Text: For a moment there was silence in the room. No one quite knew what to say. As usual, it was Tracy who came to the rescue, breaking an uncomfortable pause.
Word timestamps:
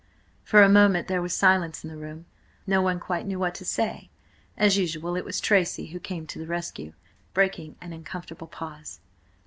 For 0.43 0.63
a 0.63 0.67
moment 0.67 1.07
there 1.07 1.21
was 1.21 1.31
silence 1.31 1.83
in 1.83 1.89
the 1.91 1.95
room. 1.95 2.25
No 2.65 2.81
one 2.81 2.99
quite 2.99 3.27
knew 3.27 3.37
what 3.37 3.53
to 3.53 3.63
say. 3.65 4.09
As 4.57 4.75
usual, 4.75 5.15
it 5.15 5.23
was 5.23 5.39
Tracy 5.39 5.85
who 5.91 5.99
came 5.99 6.25
to 6.25 6.39
the 6.39 6.47
rescue, 6.47 6.93
breaking 7.35 7.75
an 7.81 7.93
uncomfortable 7.93 8.47
pause. 8.47 8.99